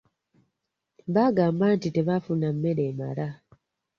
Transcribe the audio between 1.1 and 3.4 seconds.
Baagamba nti tebaafuna mmere emala.